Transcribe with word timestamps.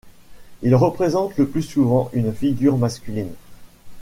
Il 0.63 0.73
représente 0.73 1.37
le 1.37 1.47
plus 1.47 1.61
souvent 1.61 2.09
une 2.13 2.33
figure 2.33 2.75
masculine. 2.75 3.35